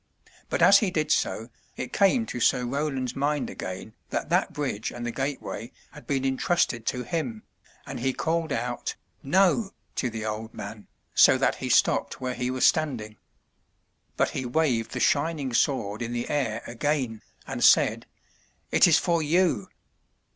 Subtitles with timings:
[0.49, 4.89] But as he did so, it came to Sir Roland's mind again that that bridge
[4.91, 7.43] and the gateway had been intrusted to him,
[7.85, 12.33] and he called out "No!" to the old man, ^'*^^''^^ so that he stopped where
[12.33, 13.17] he was stand ing.
[14.17, 18.07] But he waved the shining sword in the air again, and said:
[18.71, 19.67] "It is for you!